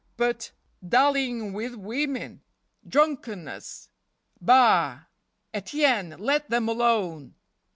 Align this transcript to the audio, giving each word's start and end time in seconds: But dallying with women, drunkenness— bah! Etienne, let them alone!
But 0.17 0.51
dallying 0.89 1.53
with 1.53 1.75
women, 1.75 2.41
drunkenness— 2.87 3.89
bah! 4.41 5.01
Etienne, 5.53 6.15
let 6.17 6.49
them 6.49 6.67
alone! 6.67 7.35